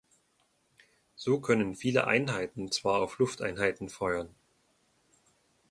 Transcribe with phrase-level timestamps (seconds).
[1.15, 4.33] So können viele Einheiten zwar auf Lufteinheiten feuern.